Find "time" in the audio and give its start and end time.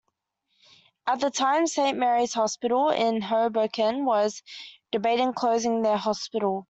1.29-1.67